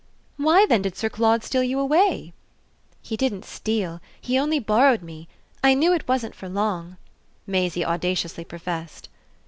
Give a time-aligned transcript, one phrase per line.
[0.37, 2.33] "Why then did Sir Claude steal you away?"
[3.03, 5.27] "He didn't steal he only borrowed me.
[5.63, 6.97] I knew it wasn't for long,"
[7.45, 9.09] Maisie audaciously professed.